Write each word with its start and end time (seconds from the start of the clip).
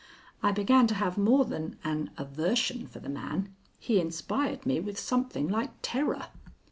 I 0.41 0.51
began 0.51 0.87
to 0.87 0.95
have 0.95 1.15
more 1.15 1.45
than 1.45 1.77
an 1.83 2.09
aversion 2.17 2.87
for 2.87 2.97
the 2.99 3.07
man. 3.07 3.55
He 3.79 3.99
inspired 3.99 4.65
me 4.65 4.79
with 4.79 4.99
something 4.99 5.47
like 5.47 5.73
terror. 5.83 6.29